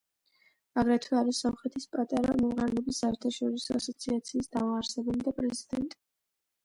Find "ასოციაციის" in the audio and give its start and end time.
3.83-4.51